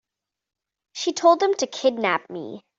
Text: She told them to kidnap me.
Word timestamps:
She 0.93 1.13
told 1.13 1.39
them 1.39 1.53
to 1.57 1.67
kidnap 1.67 2.27
me. 2.27 2.63